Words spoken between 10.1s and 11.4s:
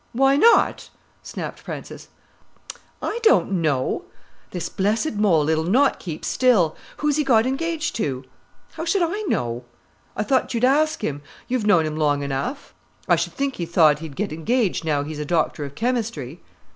"I thought you'd ask him;